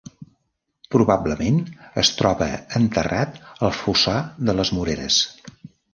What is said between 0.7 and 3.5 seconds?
Probablement es troba enterrat